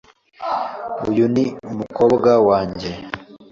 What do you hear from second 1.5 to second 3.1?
umukobwa wanjye.